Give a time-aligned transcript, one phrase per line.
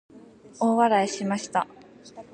[0.59, 1.67] 大笑いしました。